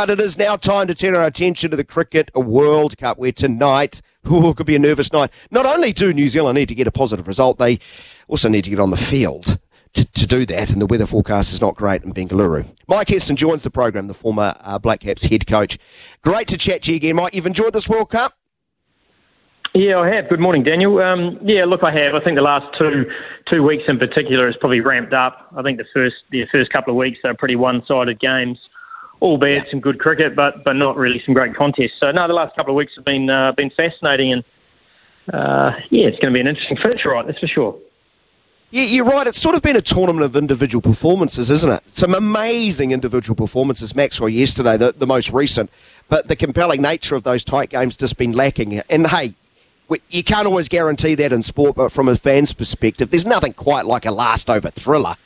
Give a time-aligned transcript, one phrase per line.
[0.00, 3.32] But it is now time to turn our attention to the Cricket World Cup, where
[3.32, 4.00] tonight
[4.32, 5.30] ooh, could be a nervous night.
[5.50, 7.78] Not only do New Zealand need to get a positive result, they
[8.26, 9.58] also need to get on the field
[9.92, 12.64] to, to do that, and the weather forecast is not great in Bengaluru.
[12.88, 15.76] Mike Hesson joins the program, the former uh, Black Caps head coach.
[16.22, 17.34] Great to chat to you again, Mike.
[17.34, 18.38] You've enjoyed this World Cup?
[19.74, 20.30] Yeah, I have.
[20.30, 20.98] Good morning, Daniel.
[21.00, 22.14] Um, yeah, look, I have.
[22.14, 23.04] I think the last two
[23.44, 25.52] two weeks in particular has probably ramped up.
[25.54, 28.58] I think the first the first couple of weeks are pretty one sided games,
[29.20, 29.70] albeit yeah.
[29.70, 31.98] some good cricket, but but not really some great contests.
[31.98, 34.44] So no, the last couple of weeks have been uh, been fascinating, and
[35.32, 37.26] uh, yeah, it's going to be an interesting finish, right?
[37.26, 37.78] That's for sure.
[38.72, 39.26] Yeah, you're right.
[39.26, 41.82] It's sort of been a tournament of individual performances, isn't it?
[41.90, 43.96] Some amazing individual performances.
[43.96, 45.70] Maxwell yesterday, the, the most recent,
[46.08, 48.78] but the compelling nature of those tight games just been lacking.
[48.88, 49.34] And hey,
[50.08, 53.86] you can't always guarantee that in sport, but from a fan's perspective, there's nothing quite
[53.86, 55.16] like a last over thriller.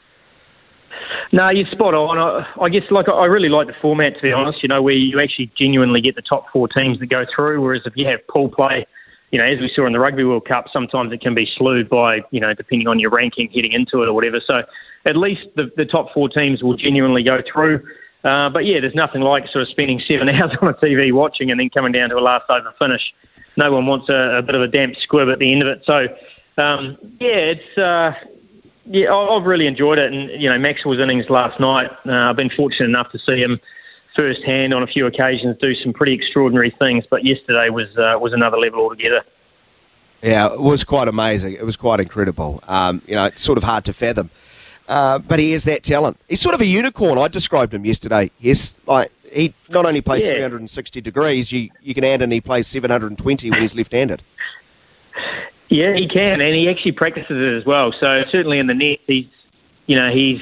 [1.32, 2.18] No, you're spot on.
[2.18, 4.62] I, I guess like I really like the format to be honest.
[4.62, 7.60] You know, where you actually genuinely get the top four teams that go through.
[7.60, 8.86] Whereas if you have pool play,
[9.30, 11.88] you know, as we saw in the Rugby World Cup, sometimes it can be slewed
[11.88, 14.40] by you know depending on your ranking heading into it or whatever.
[14.44, 14.62] So
[15.06, 17.84] at least the, the top four teams will genuinely go through.
[18.22, 21.50] Uh, but yeah, there's nothing like sort of spending seven hours on a TV watching
[21.50, 23.12] and then coming down to a last over finish
[23.56, 25.82] no one wants a, a bit of a damp squib at the end of it.
[25.84, 26.08] So,
[26.62, 28.12] um, yeah, it's uh,
[28.86, 30.12] yeah, I've really enjoyed it.
[30.12, 33.60] And you know, Maxwell's innings last night, uh, I've been fortunate enough to see him
[34.14, 37.04] firsthand on a few occasions do some pretty extraordinary things.
[37.08, 39.22] But yesterday was uh, was another level altogether.
[40.22, 41.54] Yeah, it was quite amazing.
[41.54, 42.62] It was quite incredible.
[42.66, 44.30] Um, you know, it's sort of hard to fathom.
[44.88, 46.18] Uh, but he has that talent.
[46.28, 47.18] He's sort of a unicorn.
[47.18, 48.30] I described him yesterday.
[48.38, 50.32] Yes, like he not only plays yeah.
[50.32, 54.22] 360 degrees, you, you can add and he plays 720 when he's left-handed.
[55.74, 57.90] Yeah, he can, and he actually practices it as well.
[57.90, 59.26] So certainly in the net, he's
[59.86, 60.40] you know he's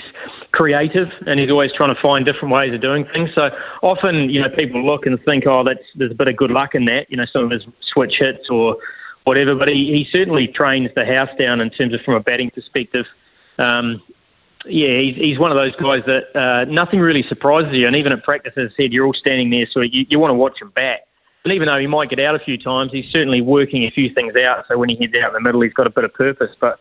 [0.52, 3.30] creative and he's always trying to find different ways of doing things.
[3.34, 3.48] So
[3.82, 6.74] often, you know, people look and think, oh, that's there's a bit of good luck
[6.74, 7.10] in that.
[7.10, 8.76] You know, some of his switch hits or
[9.24, 9.56] whatever.
[9.56, 13.06] But he, he certainly trains the house down in terms of from a batting perspective.
[13.56, 14.02] Um,
[14.66, 17.86] yeah, he's, he's one of those guys that uh, nothing really surprises you.
[17.86, 20.30] And even at practice, as I said, you're all standing there, so you, you want
[20.30, 21.06] to watch him bat.
[21.44, 24.12] And even though he might get out a few times, he's certainly working a few
[24.12, 24.64] things out.
[24.68, 26.54] So when he heads out in the middle, he's got a bit of purpose.
[26.60, 26.78] But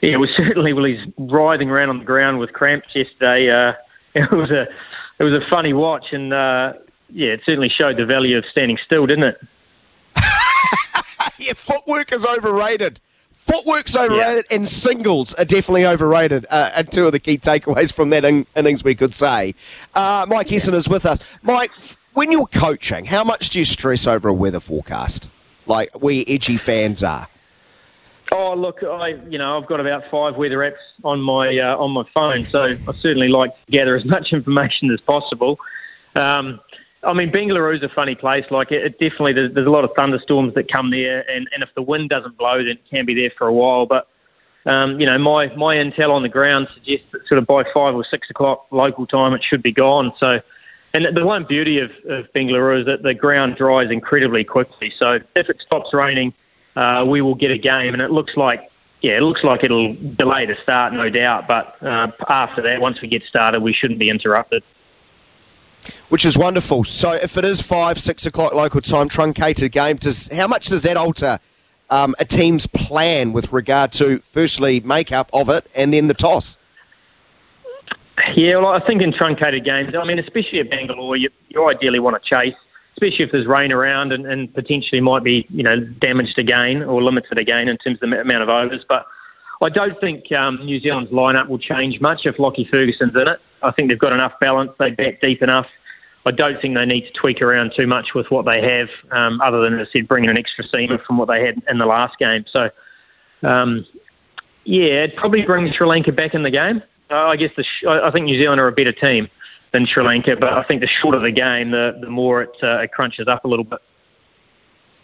[0.00, 3.48] yeah, it was certainly while he's writhing around on the ground with cramps yesterday.
[3.50, 3.74] Uh,
[4.14, 4.66] it was a
[5.18, 6.72] it was a funny watch, and uh,
[7.10, 9.40] yeah, it certainly showed the value of standing still, didn't it?
[11.38, 13.00] yeah, footwork is overrated.
[13.32, 14.56] Footwork's overrated yeah.
[14.56, 16.46] and singles are definitely overrated.
[16.50, 19.54] Uh, and two of the key takeaways from that in- innings, we could say.
[19.94, 21.20] Uh, Mike Hesson is with us.
[21.42, 21.70] Mike,
[22.16, 25.28] when you're coaching, how much do you stress over a weather forecast?
[25.66, 27.28] Like we edgy fans are.
[28.32, 31.92] Oh look, I you know I've got about five weather apps on my uh, on
[31.92, 35.58] my phone, so I certainly like to gather as much information as possible.
[36.14, 36.58] Um,
[37.02, 38.46] I mean, Bengaluru is a funny place.
[38.50, 41.62] Like, it, it definitely there's, there's, a lot of thunderstorms that come there, and, and
[41.62, 43.86] if the wind doesn't blow, then it can be there for a while.
[43.86, 44.08] But
[44.64, 47.94] um, you know, my my intel on the ground suggests that sort of by five
[47.94, 50.12] or six o'clock local time, it should be gone.
[50.18, 50.40] So,
[51.04, 54.92] and the one beauty of, of Bengaluru is that the ground dries incredibly quickly.
[54.98, 56.32] So, if it stops raining,
[56.76, 58.70] uh, we will get a game, and it looks like.
[59.02, 61.46] Yeah, it looks like it'll delay the start, no doubt.
[61.46, 64.62] But uh, after that, once we get started, we shouldn't be interrupted
[66.08, 66.84] which is wonderful.
[66.84, 70.82] So if it is five, six o'clock local time, truncated game, does how much does
[70.82, 71.38] that alter
[71.90, 76.56] um, a team's plan with regard to firstly makeup of it and then the toss?
[78.34, 82.00] Yeah, well, I think in truncated games, I mean, especially at Bangalore, you, you ideally
[82.00, 82.54] want to chase,
[82.94, 87.02] especially if there's rain around and, and potentially might be, you know, damaged again or
[87.02, 88.84] limited again in terms of the amount of overs.
[88.88, 89.06] But
[89.60, 93.38] I don't think um, New Zealand's lineup will change much if Lockie Ferguson's in it.
[93.62, 94.72] I think they've got enough balance.
[94.78, 95.66] They bat deep enough.
[96.24, 99.40] I don't think they need to tweak around too much with what they have, um,
[99.40, 101.86] other than, as I said, bringing an extra seamer from what they had in the
[101.86, 102.44] last game.
[102.48, 102.68] So,
[103.42, 103.86] um,
[104.64, 106.82] yeah, it probably brings Sri Lanka back in the game.
[107.10, 109.28] Uh, I guess the sh- I think New Zealand are a better team
[109.72, 112.78] than Sri Lanka, but I think the shorter the game, the, the more it, uh,
[112.78, 113.80] it crunches up a little bit.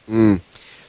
[0.09, 0.41] Mm.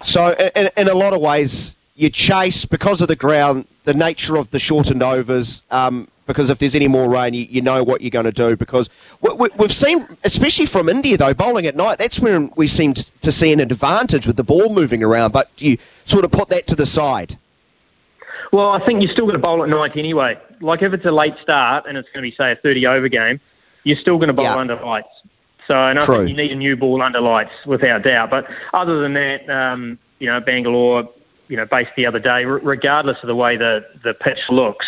[0.02, 4.38] So, in, in a lot of ways, you chase because of the ground, the nature
[4.38, 5.64] of the shortened overs.
[5.70, 8.56] Um, because if there's any more rain, you, you know what you're going to do.
[8.56, 8.90] Because
[9.22, 13.32] we, have seen, especially from India though, bowling at night, that's when we seem to
[13.32, 15.32] see an advantage with the ball moving around.
[15.32, 17.38] But do you sort of put that to the side?
[18.54, 20.38] Well, I think you're still going to bowl at night anyway.
[20.62, 23.10] Like if it's a late start and it's going to be say a 30 over
[23.10, 23.42] game,
[23.84, 25.24] you're still going to bowl under lights.
[25.68, 26.18] So and I True.
[26.18, 28.30] think you need a new ball under lights without doubt.
[28.30, 31.10] But other than that, um, you know, Bangalore,
[31.48, 34.86] you know, based the other day, regardless of the way the the pitch looks,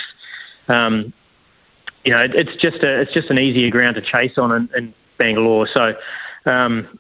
[0.68, 1.12] um,
[2.04, 4.94] you know, it's just a, it's just an easier ground to chase on, in, and
[5.18, 5.66] Bangalore.
[5.66, 5.96] So,
[6.46, 7.00] um,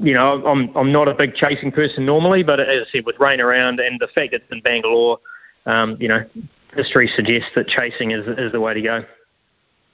[0.00, 3.20] you know, I'm I'm not a big chasing person normally, but as I said, with
[3.20, 5.18] rain around and the fact that it's in Bangalore,
[5.66, 6.24] um, you know,
[6.74, 9.04] history suggests that chasing is is the way to go.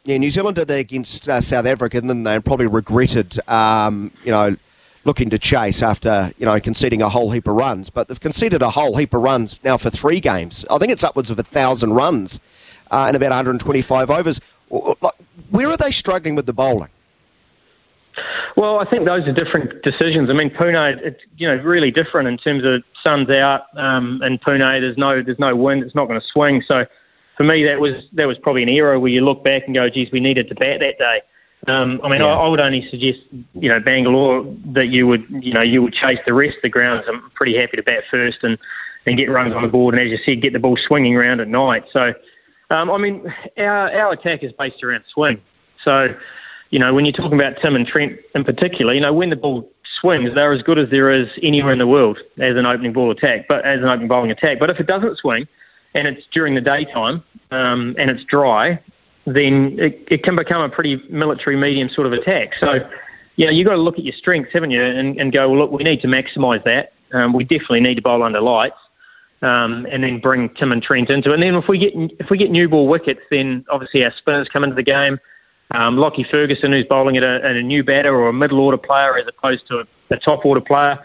[0.05, 2.39] Yeah, New Zealand did that against uh, South Africa, and then they?
[2.41, 4.57] Probably regretted, um, you know,
[5.05, 7.91] looking to chase after you know conceding a whole heap of runs.
[7.91, 10.65] But they've conceded a whole heap of runs now for three games.
[10.71, 12.41] I think it's upwards of a thousand runs
[12.91, 14.41] uh, in about 125 overs.
[14.69, 16.91] Where are they struggling with the bowling?
[18.57, 20.29] Well, I think those are different decisions.
[20.29, 24.41] I mean, Pune, it's you know really different in terms of sun's out, um, and
[24.41, 26.63] Pune there's no there's no wind, it's not going to swing.
[26.67, 26.85] So
[27.37, 29.89] for me, that was that was probably an era where you look back and go,
[29.89, 31.23] geez, we needed to bat that day.
[31.69, 32.27] Um, I mean, yeah.
[32.27, 34.45] I, I would only suggest you know Bangalore
[34.75, 37.05] that you would you know you would chase the rest of the grounds.
[37.09, 38.59] I'm pretty happy to bat first and
[39.07, 41.41] and get runs on the board, and as you said, get the ball swinging around
[41.41, 41.85] at night.
[41.93, 42.13] So,
[42.71, 45.41] um, I mean, our our attack is based around swing.
[45.85, 46.15] So
[46.73, 49.37] you know, when you're talking about Tim and Trent in particular, you know, when the
[49.37, 49.71] ball
[50.01, 53.11] swings, they're as good as there is anywhere in the world as an opening ball
[53.11, 54.59] attack, but as an opening bowling attack.
[54.59, 55.47] But if it doesn't swing
[55.95, 58.81] and it's during the daytime um, and it's dry,
[59.27, 62.55] then it, it can become a pretty military medium sort of attack.
[62.59, 62.77] So,
[63.37, 65.59] you know, you've got to look at your strengths, haven't you, and, and go, well,
[65.59, 66.95] look, we need to maximise that.
[67.13, 68.79] Um, we definitely need to bowl under lights.
[69.43, 71.35] Um, and then bring Tim and Trent into it.
[71.35, 74.49] And then if we get if we get new ball wickets, then obviously our spinners
[74.49, 75.19] come into the game.
[75.73, 78.77] Um, Lockie Ferguson, who's bowling at a, at a, new batter or a middle order
[78.77, 80.99] player as opposed to a, a top order player,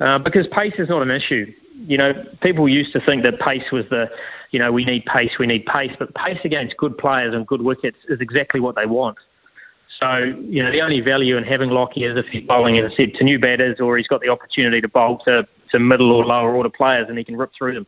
[0.00, 1.52] uh, because pace is not an issue.
[1.86, 4.10] You know, people used to think that pace was the,
[4.50, 7.62] you know, we need pace, we need pace, but pace against good players and good
[7.62, 9.18] wickets is exactly what they want.
[10.00, 12.96] So, you know, the only value in having Lockie is if he's bowling, as I
[12.96, 16.24] said, to new batters or he's got the opportunity to bowl to, to middle or
[16.24, 17.86] lower order players and he can rip through them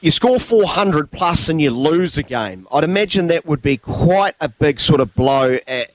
[0.00, 2.68] you score 400 plus and you lose a game.
[2.70, 5.92] I'd imagine that would be quite a big sort of blow at,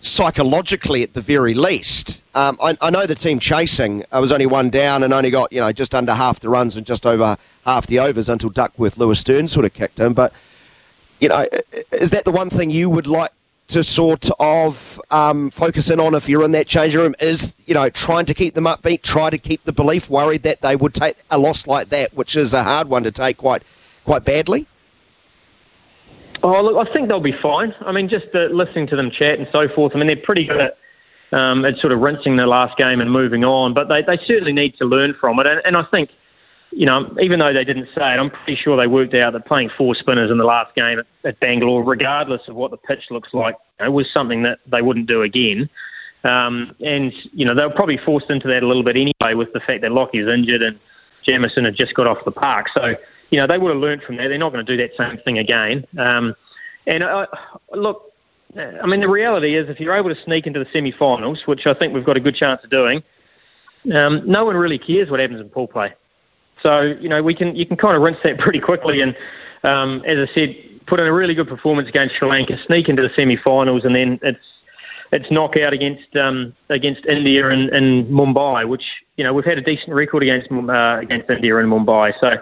[0.00, 2.22] psychologically at the very least.
[2.34, 5.52] Um, I, I, know the team chasing I was only one down and only got
[5.52, 8.96] you know just under half the runs and just over half the overs until Duckworth
[8.96, 10.14] Lewis Stern sort of kicked in.
[10.14, 10.32] But
[11.20, 11.46] you know,
[11.90, 13.32] is that the one thing you would like
[13.68, 17.74] to sort of um, focus in on if you're in that changing room is, you
[17.74, 20.94] know, trying to keep them upbeat, try to keep the belief, worried that they would
[20.94, 23.62] take a loss like that, which is a hard one to take quite
[24.04, 24.66] quite badly?
[26.42, 27.74] Oh, look, I think they'll be fine.
[27.80, 30.46] I mean, just uh, listening to them chat and so forth, I mean, they're pretty
[30.46, 30.78] good at,
[31.32, 34.52] um, at sort of rinsing their last game and moving on, but they, they certainly
[34.52, 35.46] need to learn from it.
[35.46, 36.10] And, and I think
[36.70, 39.46] you know, even though they didn't say it, I'm pretty sure they worked out that
[39.46, 43.06] playing four spinners in the last game at, at Bangalore, regardless of what the pitch
[43.10, 45.68] looks like, you know, was something that they wouldn't do again.
[46.24, 49.52] Um, and, you know, they were probably forced into that a little bit anyway with
[49.52, 50.78] the fact that Lockie's injured and
[51.24, 52.66] Jamieson had just got off the park.
[52.74, 52.94] So,
[53.30, 54.28] you know, they would have learned from that.
[54.28, 55.86] They're not going to do that same thing again.
[55.96, 56.34] Um,
[56.86, 57.26] and uh,
[57.72, 58.12] look,
[58.56, 61.74] I mean, the reality is if you're able to sneak into the semi-finals, which I
[61.74, 63.02] think we've got a good chance of doing,
[63.94, 65.92] um, no one really cares what happens in pool play.
[66.62, 69.16] So you know we can you can kind of rinse that pretty quickly, and
[69.62, 70.56] um, as I said,
[70.86, 74.18] put in a really good performance against Sri Lanka, sneak into the semi-finals, and then
[74.22, 74.44] it's
[75.12, 78.84] it's knockout against um, against India and, and Mumbai, which
[79.16, 82.12] you know we've had a decent record against uh, against India and Mumbai.
[82.20, 82.36] So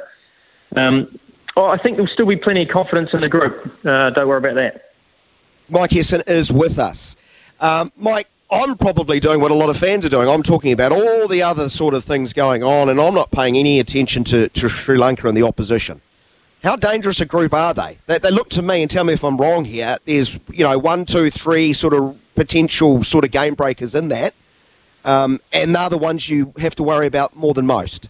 [0.76, 1.18] um,
[1.56, 3.70] oh, I think there'll still be plenty of confidence in the group.
[3.84, 4.82] Uh, don't worry about that.
[5.68, 7.16] Mike Hesson is with us.
[7.58, 10.28] Um, Mike, I'm probably doing what a lot of fans are doing.
[10.28, 13.56] I'm talking about all the other sort of things going on, and I'm not paying
[13.56, 16.00] any attention to, to Sri Lanka and the opposition.
[16.62, 17.98] How dangerous a group are they?
[18.06, 18.18] they?
[18.18, 19.96] They look to me and tell me if I'm wrong here.
[20.04, 24.34] There's, you know, one, two, three sort of potential sort of game breakers in that,
[25.04, 28.08] um, and they're the ones you have to worry about more than most.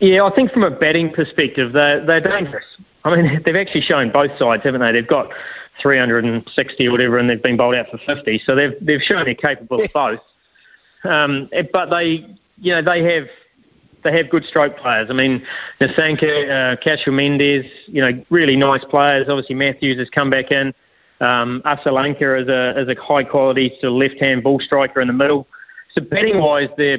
[0.00, 2.64] Yeah, I think from a betting perspective, they're, they're dangerous.
[3.04, 4.92] I mean, they've actually shown both sides, haven't they?
[4.92, 5.32] They've got
[5.82, 8.42] 360 or whatever, and they've been bowled out for 50.
[8.44, 10.20] So they've they've shown they're capable of both.
[11.04, 12.26] Um, but they,
[12.58, 13.28] you know, they have
[14.04, 15.08] they have good stroke players.
[15.10, 15.44] I mean,
[15.80, 19.26] Nissanka, uh, Kusal Mendis, you know, really nice players.
[19.28, 20.74] Obviously, Matthews has come back in.
[21.20, 25.06] Um, Asalanka is a is a high quality sort of left hand ball striker in
[25.06, 25.46] the middle.
[25.92, 26.98] So batting wise, they're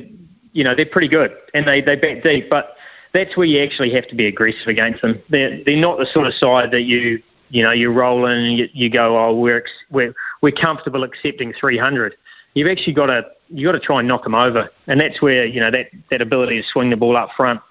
[0.53, 2.75] you know they're pretty good and they they bat deep, but
[3.13, 5.21] that's where you actually have to be aggressive against them.
[5.29, 7.21] They're they're not the sort of side that you
[7.55, 11.53] you know, you roll in and you, you go, oh, we're, we're, we're comfortable accepting
[11.57, 12.13] 300.
[12.53, 14.69] You've actually got to, you got to try and knock them over.
[14.87, 17.61] And that's where, you know, that, that ability to swing the ball up front.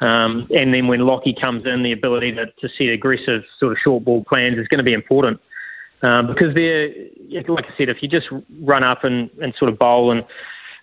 [0.00, 3.78] Um, and then when Lockie comes in, the ability to, to set aggressive sort of
[3.78, 5.40] short ball plans is going to be important.
[6.02, 6.88] Um, because they're,
[7.46, 8.28] like I said, if you just
[8.62, 10.26] run up and, and sort of bowl and,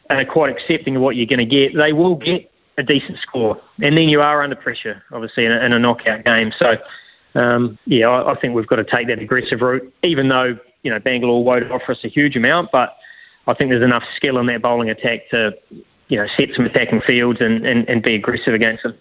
[0.09, 3.17] and are quite accepting of what you're going to get, they will get a decent
[3.19, 3.61] score.
[3.81, 6.53] And then you are under pressure, obviously, in a, in a knockout game.
[6.57, 6.75] So
[7.35, 10.91] um, yeah, I, I, think we've got to take that aggressive route, even though you
[10.91, 12.95] know, Bangalore won't offer us a huge amount, but
[13.47, 15.57] I think there's enough skill in that bowling attack to,
[16.07, 18.95] you know, set some attacking fields and, and, and be aggressive against them.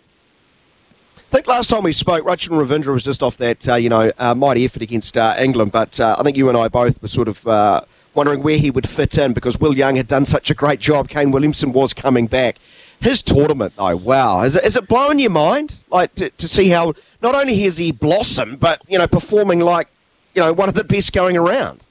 [1.19, 4.11] I think last time we spoke, Rachin Ravindra was just off that, uh, you know,
[4.19, 7.09] uh, mighty effort against uh, England, but uh, I think you and I both were
[7.09, 7.83] sort of uh,
[8.15, 11.09] wondering where he would fit in because Will Young had done such a great job.
[11.09, 12.57] Kane Williamson was coming back.
[13.05, 15.79] His tournament, though, wow, is it, is it blowing your mind?
[15.91, 19.89] Like to, to see how not only has he blossomed, but you know, performing like
[20.35, 21.83] you know one of the best going around.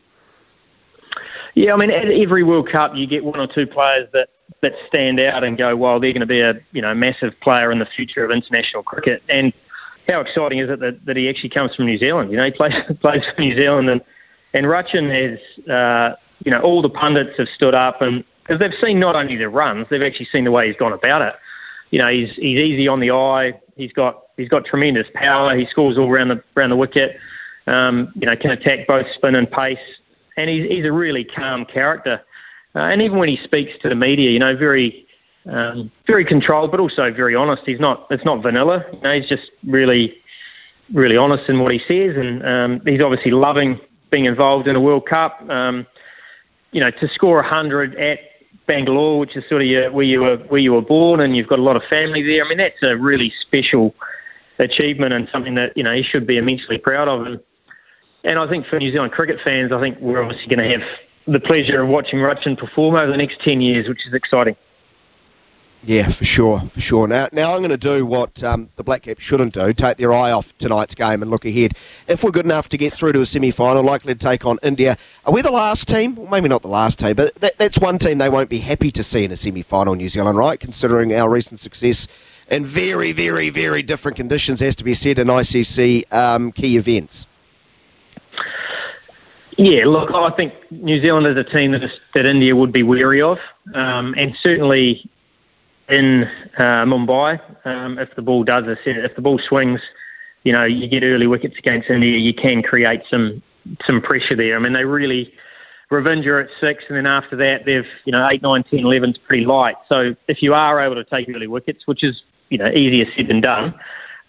[1.53, 4.29] Yeah, I mean, at every World Cup, you get one or two players that
[4.61, 7.71] that stand out and go, well, they're going to be a you know massive player
[7.71, 9.21] in the future of international cricket.
[9.29, 9.53] And
[10.09, 12.31] how exciting is it that, that he actually comes from New Zealand?
[12.31, 14.01] You know, he plays plays for New Zealand, and
[14.55, 18.77] and Rachin has uh, you know all the pundits have stood up and because they've
[18.81, 21.35] seen not only the runs, they've actually seen the way he's gone about it.
[21.91, 23.53] You know, he's he's easy on the eye.
[23.75, 25.57] He's got he's got tremendous power.
[25.57, 27.17] He scores all around the around the wicket.
[27.67, 29.77] Um, you know, can attack both spin and pace,
[30.37, 32.21] and he's he's a really calm character.
[32.75, 35.05] Uh, and even when he speaks to the media, you know, very
[35.45, 37.63] um, very controlled, but also very honest.
[37.65, 38.85] He's not it's not vanilla.
[38.91, 40.17] You know, he's just really
[40.93, 43.79] really honest in what he says, and um, he's obviously loving
[44.11, 45.41] being involved in a World Cup.
[45.49, 45.87] Um,
[46.71, 48.19] you know, to score 100 at
[48.67, 51.47] Bangalore, which is sort of your, where you were where you were born, and you've
[51.47, 52.43] got a lot of family there.
[52.43, 53.93] I mean, that's a really special
[54.59, 57.27] achievement and something that you know he should be immensely proud of.
[57.27, 57.39] And
[58.23, 60.87] and I think for New Zealand cricket fans, I think we're obviously going to have
[61.27, 64.55] the pleasure of watching Rachin perform over the next 10 years, which is exciting.
[65.85, 67.07] Yeah, for sure, for sure.
[67.07, 70.13] Now, now I'm going to do what um, the Black Caps shouldn't do: take their
[70.13, 71.73] eye off tonight's game and look ahead.
[72.07, 74.97] If we're good enough to get through to a semi-final, likely to take on India,
[75.25, 76.15] are we the last team?
[76.15, 78.91] Well, maybe not the last team, but that, that's one team they won't be happy
[78.91, 79.95] to see in a semi-final.
[79.95, 80.57] New Zealand, right?
[80.57, 82.07] Considering our recent success
[82.49, 87.27] in very, very, very different conditions, has to be said in ICC um, key events.
[89.57, 91.81] Yeah, look, I think New Zealand is a team that,
[92.13, 93.37] that India would be wary of,
[93.75, 95.09] um, and certainly
[95.93, 96.23] in
[96.57, 99.81] uh, Mumbai, um, if the ball does, if the ball swings,
[100.43, 103.41] you know, you get early wickets against India, you can create some
[103.85, 104.57] some pressure there.
[104.57, 105.31] I mean, they really
[105.91, 109.45] Ravindra at six, and then after that, they've you know eight, nine, ten, eleven's pretty
[109.45, 109.75] light.
[109.87, 113.27] So if you are able to take early wickets, which is you know easier said
[113.27, 113.75] than done,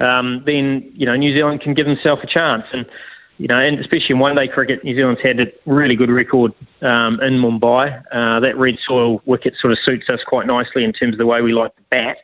[0.00, 2.86] um, then you know New Zealand can give themselves a chance and
[3.38, 7.20] you know, and especially in one-day cricket, New Zealand's had a really good record um,
[7.20, 8.02] in Mumbai.
[8.12, 11.26] Uh, that red soil wicket sort of suits us quite nicely in terms of the
[11.26, 12.18] way we like to bat.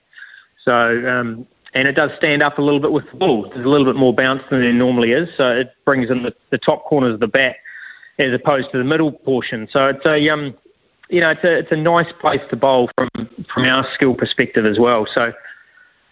[0.64, 3.50] So, um, and it does stand up a little bit with the ball.
[3.52, 6.34] There's a little bit more bounce than there normally is, so it brings in the,
[6.50, 7.56] the top corners of the bat
[8.18, 9.66] as opposed to the middle portion.
[9.70, 10.54] So it's a, um,
[11.08, 13.08] you know, it's a it's a nice place to bowl from
[13.52, 15.06] from our skill perspective as well.
[15.12, 15.32] So.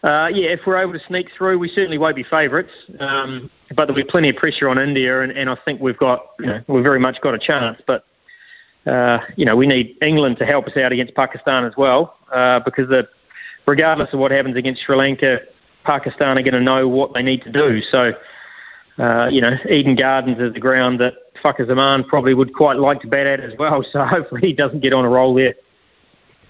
[0.04, 2.70] Uh, yeah, if we're able to sneak through, we certainly won't be favourites.
[3.00, 6.26] Um, but there'll be plenty of pressure on India, and, and I think we've got,
[6.40, 7.80] you know, we've very much got a chance.
[7.87, 8.04] But
[8.87, 12.60] uh, you know, we need England to help us out against Pakistan as well, uh,
[12.60, 13.08] because the,
[13.66, 15.40] regardless of what happens against Sri Lanka,
[15.84, 17.80] Pakistan are going to know what they need to do.
[17.82, 18.12] So,
[18.98, 23.00] uh, you know, Eden Gardens is the ground that Fakhar Zaman probably would quite like
[23.02, 23.84] to bat at as well.
[23.92, 25.54] So hopefully he doesn't get on a roll there.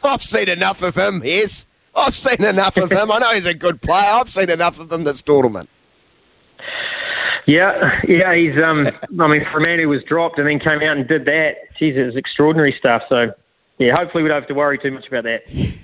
[0.02, 1.66] I've seen enough of him, yes.
[1.94, 3.10] I've seen enough of him.
[3.10, 4.08] I know he's a good player.
[4.08, 5.68] I've seen enough of him this tournament.
[7.48, 8.56] Yeah, yeah, he's.
[8.62, 8.86] Um,
[9.18, 11.74] I mean, for a man who was dropped and then came out and did that,
[11.76, 13.02] geez, it was extraordinary stuff.
[13.08, 13.32] So,
[13.78, 15.42] yeah, hopefully we don't have to worry too much about that.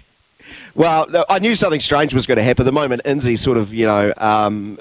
[0.75, 2.67] Well, I knew something strange was going to happen.
[2.67, 4.79] The moment Inzi sort of, you know, um,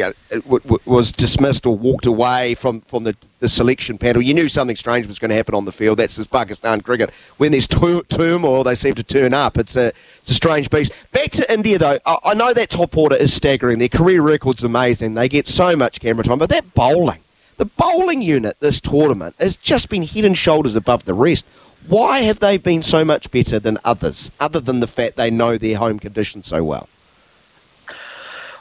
[0.00, 4.34] know, w- w- was dismissed or walked away from, from the, the selection panel, you
[4.34, 5.98] knew something strange was going to happen on the field.
[5.98, 7.10] That's this Pakistan cricket.
[7.36, 9.58] When there's turmoil, they seem to turn up.
[9.58, 10.92] It's a, it's a strange beast.
[11.12, 11.98] Back to India, though.
[12.04, 13.78] I, I know that top order is staggering.
[13.78, 15.14] Their career record's amazing.
[15.14, 17.20] They get so much camera time, but that bowling,
[17.56, 21.46] the bowling unit this tournament has just been head and shoulders above the rest.
[21.86, 25.58] Why have they been so much better than others, other than the fact they know
[25.58, 26.88] their home conditions so well?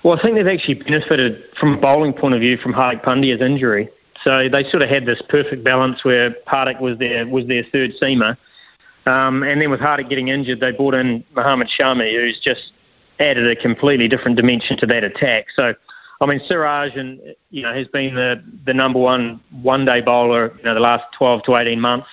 [0.04, 3.42] Well, I think they've actually benefited from a bowling point of view from Hardik Pandya's
[3.42, 3.90] injury.
[4.24, 7.92] So they sort of had this perfect balance where Hardik was their was their third
[8.02, 8.38] seamer,
[9.06, 12.72] um, and then with Hardik getting injured, they brought in Mohammad Shami, who's just
[13.20, 15.48] added a completely different dimension to that attack.
[15.56, 15.74] So,
[16.22, 17.20] I mean, Siraj and
[17.50, 21.06] you know has been the the number one one day bowler you know the last
[21.18, 22.08] 12 to 18 months,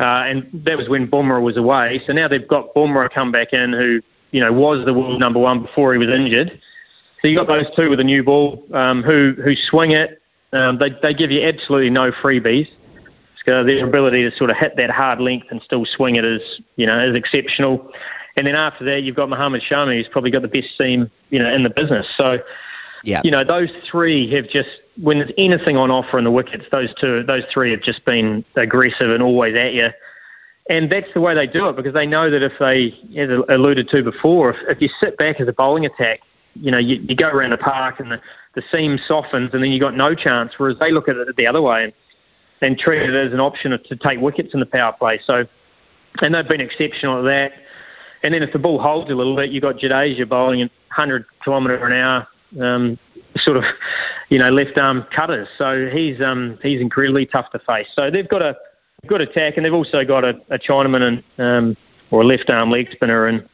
[0.00, 2.00] uh, and that was when Bumrah was away.
[2.06, 4.00] So now they've got Bumrah come back in, who
[4.30, 6.60] you know was the world number one before he was injured.
[7.22, 10.20] So you got those two with a new ball um, who who swing it.
[10.52, 12.68] Um, they they give you absolutely no freebies.
[13.44, 16.60] So their ability to sort of hit that hard length and still swing it is
[16.76, 17.90] you know is exceptional.
[18.36, 21.38] And then after that, you've got Mohammad Shami, who's probably got the best seam you
[21.38, 22.06] know in the business.
[22.18, 22.38] So
[23.06, 23.20] Yeah.
[23.22, 24.68] You know, those three have just
[25.00, 28.44] when there's anything on offer in the wickets, those two, those three have just been
[28.56, 29.88] aggressive and always at you.
[30.68, 33.88] And that's the way they do it because they know that if they, as alluded
[33.88, 36.20] to before, if, if you sit back as a bowling attack,
[36.60, 38.20] you know, you, you go around the park and the,
[38.54, 40.54] the seam softens and then you got no chance.
[40.56, 41.92] Whereas they look at it the other way and,
[42.62, 45.20] and treat it as an option to take wickets in the power play.
[45.24, 45.44] So,
[46.22, 47.52] and they've been exceptional at that.
[48.22, 51.24] And then if the ball holds a little bit, you've got Jadeja bowling at 100
[51.44, 52.28] kilometre an hour,
[52.60, 52.98] um,
[53.36, 53.64] sort of,
[54.30, 55.48] you know, left arm cutters.
[55.58, 57.88] So he's um, he's incredibly tough to face.
[57.94, 58.56] So they've got a
[59.06, 61.76] good attack, and they've also got a, a Chinaman and um,
[62.10, 63.46] or a left arm leg spinner and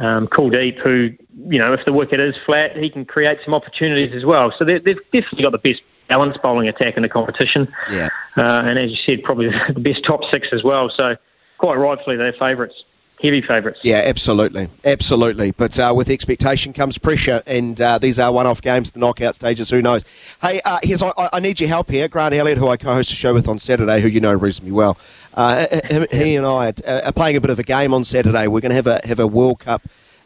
[0.00, 1.10] um, Kuldeep, who
[1.48, 4.52] you know, if the wicket is flat, he can create some opportunities as well.
[4.56, 7.72] So they've definitely got the best balanced bowling attack in the competition.
[7.90, 8.08] Yeah.
[8.36, 10.90] Uh, and as you said, probably the best top six as well.
[10.94, 11.16] So
[11.58, 12.84] quite rightfully, they're favourites
[13.20, 13.80] heavy favourites.
[13.82, 15.50] Yeah, absolutely, absolutely.
[15.52, 19.70] But uh, with expectation comes pressure, and uh, these are one-off games, the knockout stages.
[19.70, 20.04] Who knows?
[20.40, 22.08] Hey, uh, here's I, I, need your help here.
[22.08, 24.96] Grant Elliott, who I co-host a show with on Saturday, who you know reasonably well.
[25.34, 25.66] Uh,
[26.10, 28.46] he and I are playing a bit of a game on Saturday.
[28.46, 29.82] We're going to have a have a World Cup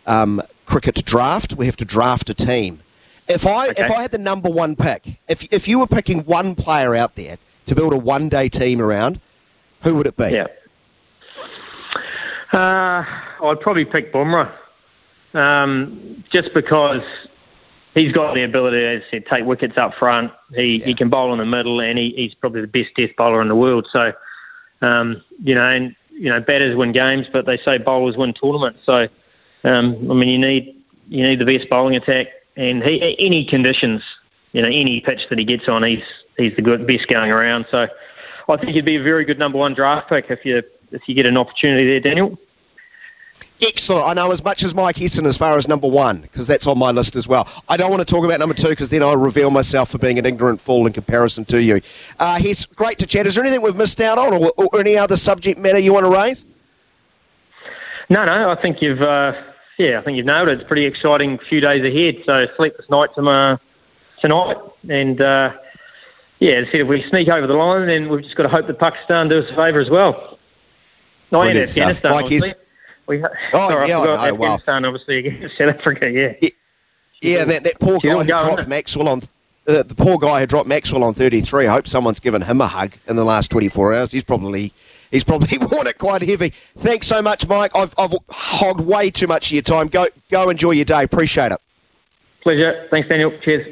[0.06, 1.54] um, cricket draft.
[1.54, 2.80] We have to draft a team.
[3.26, 3.84] If I okay.
[3.84, 7.16] if I had the number one pick, if if you were picking one player out
[7.16, 9.20] there to build a one day team around,
[9.82, 10.30] who would it be?
[10.30, 10.46] Yeah.
[12.54, 13.04] Uh,
[13.42, 14.52] I'd probably pick Bumrah,
[15.34, 17.02] um, just because
[17.94, 20.30] he's got the ability, as I said, take wickets up front.
[20.54, 20.86] He yeah.
[20.86, 23.48] he can bowl in the middle, and he, he's probably the best death bowler in
[23.48, 23.88] the world.
[23.90, 24.12] So,
[24.82, 28.80] um, you know, and you know, batters win games, but they say bowlers win tournaments.
[28.84, 29.08] So,
[29.64, 30.76] um, I mean, you need
[31.08, 34.00] you need the best bowling attack, and he, any conditions,
[34.52, 36.04] you know, any pitch that he gets on, he's
[36.36, 37.66] he's the good, best going around.
[37.68, 37.88] So,
[38.48, 41.16] I think he'd be a very good number one draft pick if you if you
[41.16, 42.38] get an opportunity there, Daniel.
[43.62, 44.06] Excellent.
[44.06, 46.78] I know as much as Mike Hesson as far as number one, because that's on
[46.78, 47.48] my list as well.
[47.68, 50.18] I don't want to talk about number two because then I'll reveal myself for being
[50.18, 51.80] an ignorant fool in comparison to you.
[52.18, 53.26] Uh, he's great to chat.
[53.26, 56.04] Is there anything we've missed out on or, or, any other subject matter you want
[56.04, 56.44] to raise?
[58.10, 58.50] No, no.
[58.50, 59.32] I think you've, uh,
[59.78, 60.54] yeah, I think you've nailed it.
[60.54, 62.22] It's a pretty exciting few days ahead.
[62.26, 63.58] So sleepless night tomorrow,
[64.20, 64.56] tonight.
[64.90, 65.54] And, uh,
[66.40, 69.28] yeah, if we sneak over the line, then we've just got to hope that Pakistan
[69.28, 70.38] do us a favour as well.
[71.30, 72.52] Not in Afghanistan, obviously.
[73.06, 74.34] We ha- oh, sorry, yeah, I forgot I know.
[74.34, 74.88] Afghanistan, wow.
[74.88, 76.34] obviously, against South Africa, yeah.
[76.40, 76.48] Yeah,
[77.20, 79.22] yeah that, that poor guy who dropped Maxwell on...
[79.66, 81.66] Uh, the poor guy who dropped Maxwell on 33.
[81.66, 84.12] I hope someone's given him a hug in the last 24 hours.
[84.12, 84.74] He's probably
[85.10, 86.50] he's probably worn it quite heavy.
[86.76, 87.70] Thanks so much, Mike.
[87.74, 89.88] I've, I've hogged way too much of your time.
[89.88, 91.02] Go go enjoy your day.
[91.02, 91.58] Appreciate it.
[92.42, 92.86] Pleasure.
[92.90, 93.32] Thanks, Daniel.
[93.40, 93.66] Cheers.